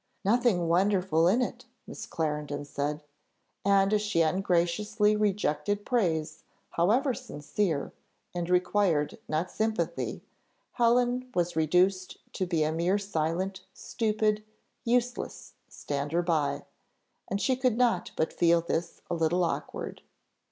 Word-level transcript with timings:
"Nothing 0.25 0.67
wonderful 0.67 1.27
in 1.27 1.43
it," 1.43 1.65
Miss 1.85 2.07
Clarendon 2.07 2.65
said: 2.65 3.03
and 3.63 3.93
as 3.93 4.01
she 4.01 4.21
ungraciously 4.21 5.15
rejected 5.15 5.85
praise, 5.85 6.43
however 6.71 7.13
sincere, 7.13 7.93
and 8.33 8.49
required 8.49 9.19
not 9.27 9.51
sympathy, 9.51 10.23
Helen 10.71 11.29
was 11.35 11.55
reduced 11.55 12.17
to 12.33 12.47
be 12.47 12.63
a 12.63 12.71
mere 12.71 12.97
silent, 12.97 13.61
stupid, 13.75 14.43
useless 14.83 15.53
stander 15.69 16.23
by, 16.23 16.65
and 17.27 17.39
she 17.39 17.55
could 17.55 17.77
not 17.77 18.09
but 18.15 18.33
feel 18.33 18.61
this 18.61 19.03
a 19.07 19.13
little 19.13 19.43
awkward. 19.43 20.01